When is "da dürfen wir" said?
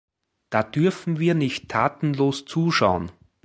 0.49-1.35